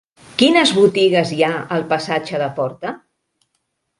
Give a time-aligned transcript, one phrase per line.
[0.37, 2.97] Quines botigues hi ha al passatge de Porta?